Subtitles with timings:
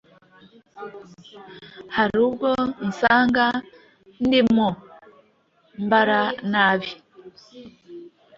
[1.95, 2.49] Har'ubwo
[2.87, 3.45] nsanga
[4.25, 4.67] ndimwo
[5.83, 6.89] mbara nabi